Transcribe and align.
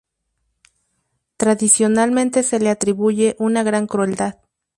Tradicionalmente 1.37 2.41
se 2.41 2.59
le 2.59 2.71
atribuye 2.71 3.35
una 3.37 3.61
gran 3.61 3.85
crueldad. 3.85 4.37